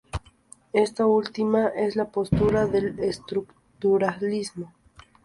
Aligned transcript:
Ésta 0.73 1.05
última 1.05 1.67
es 1.67 1.95
la 1.95 2.05
postura 2.09 2.65
del 2.65 2.97
estructuralismo. 3.01 4.73